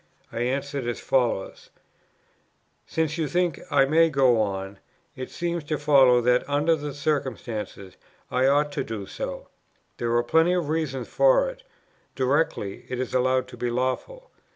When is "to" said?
5.65-5.77, 8.71-8.83, 13.49-13.57